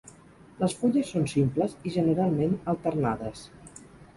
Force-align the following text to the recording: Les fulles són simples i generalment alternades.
Les 0.61 0.73
fulles 0.79 1.11
són 1.17 1.27
simples 1.35 1.77
i 1.91 1.95
generalment 1.99 2.59
alternades. 2.75 3.45